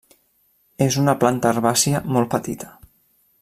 És 0.85 0.97
una 1.03 1.15
planta 1.25 1.53
herbàcia 1.53 2.03
molt 2.17 2.33
petita. 2.35 2.75